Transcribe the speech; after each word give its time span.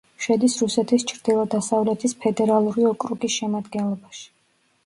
შედის 0.25 0.53
რუსეთის 0.61 1.03
ჩრდილო-დასავლეთის 1.11 2.17
ფედერალური 2.25 2.89
ოკრუგის 2.93 3.37
შემადგენლობაში. 3.43 4.27